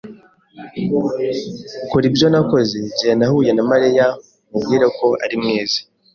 [1.89, 4.05] Kora ibyo nakoze igihe nahura na Mariya.
[4.49, 5.79] Mubwire ko ari mwiza.